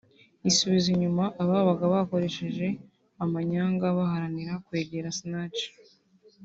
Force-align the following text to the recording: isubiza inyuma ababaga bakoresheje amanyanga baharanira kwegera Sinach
isubiza 0.49 0.87
inyuma 0.95 1.23
ababaga 1.43 1.85
bakoresheje 1.93 2.67
amanyanga 3.23 3.85
baharanira 3.97 4.53
kwegera 4.65 5.15
Sinach 5.17 5.61